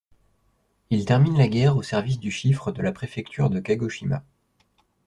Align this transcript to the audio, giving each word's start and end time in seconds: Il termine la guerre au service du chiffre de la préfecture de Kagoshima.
Il 0.89 1.05
termine 1.05 1.37
la 1.37 1.47
guerre 1.47 1.77
au 1.77 1.83
service 1.83 2.17
du 2.17 2.31
chiffre 2.31 2.71
de 2.71 2.81
la 2.81 2.91
préfecture 2.91 3.51
de 3.51 3.59
Kagoshima. 3.59 4.23